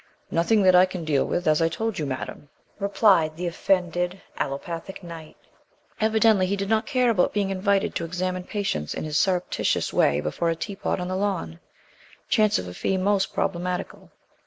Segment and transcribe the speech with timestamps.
[0.31, 5.03] "Nothing that I can deal with, as I told you, Madam," replied the offended allopathic
[5.03, 5.37] Knight.
[5.99, 10.19] Evidently he did not care about being invited to examine patients in this surreptitious way
[10.19, 11.59] before a teapot on the lawn,
[12.29, 14.09] chance of a fee most problematical.